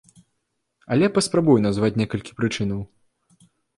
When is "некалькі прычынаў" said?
2.01-2.81